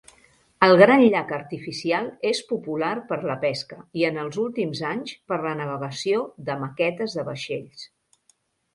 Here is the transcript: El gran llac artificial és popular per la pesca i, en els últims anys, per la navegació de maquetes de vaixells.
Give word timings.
El 0.67 0.71
gran 0.81 1.03
llac 1.15 1.33
artificial 1.37 2.07
és 2.31 2.41
popular 2.53 2.95
per 3.13 3.19
la 3.33 3.37
pesca 3.45 3.79
i, 4.01 4.09
en 4.11 4.19
els 4.25 4.41
últims 4.47 4.83
anys, 4.95 5.15
per 5.31 5.41
la 5.47 5.55
navegació 5.63 6.27
de 6.51 6.61
maquetes 6.67 7.19
de 7.21 7.31
vaixells. 7.33 7.91